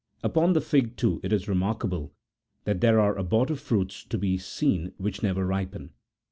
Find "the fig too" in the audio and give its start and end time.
0.53-1.19